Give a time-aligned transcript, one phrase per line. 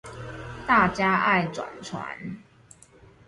[0.65, 2.07] 大家愛轉傳